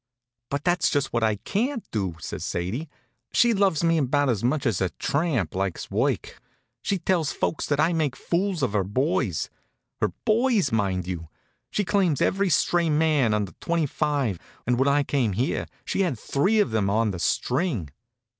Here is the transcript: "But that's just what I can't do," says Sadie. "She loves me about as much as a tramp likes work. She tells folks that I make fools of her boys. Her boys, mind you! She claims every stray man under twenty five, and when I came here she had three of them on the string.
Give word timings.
"But 0.49 0.63
that's 0.63 0.89
just 0.89 1.13
what 1.13 1.21
I 1.21 1.35
can't 1.35 1.83
do," 1.91 2.15
says 2.19 2.43
Sadie. 2.43 2.89
"She 3.33 3.53
loves 3.53 3.83
me 3.83 3.99
about 3.99 4.29
as 4.29 4.43
much 4.43 4.65
as 4.65 4.81
a 4.81 4.89
tramp 4.89 5.53
likes 5.53 5.91
work. 5.91 6.41
She 6.81 6.97
tells 6.97 7.31
folks 7.31 7.67
that 7.67 7.79
I 7.79 7.93
make 7.93 8.15
fools 8.15 8.63
of 8.63 8.73
her 8.73 8.83
boys. 8.83 9.51
Her 9.99 10.07
boys, 10.25 10.71
mind 10.71 11.05
you! 11.05 11.29
She 11.69 11.85
claims 11.85 12.19
every 12.19 12.49
stray 12.49 12.89
man 12.89 13.31
under 13.31 13.51
twenty 13.61 13.85
five, 13.85 14.39
and 14.65 14.79
when 14.79 14.87
I 14.87 15.03
came 15.03 15.33
here 15.33 15.67
she 15.85 16.01
had 16.01 16.17
three 16.17 16.59
of 16.59 16.71
them 16.71 16.89
on 16.89 17.11
the 17.11 17.19
string. 17.19 17.91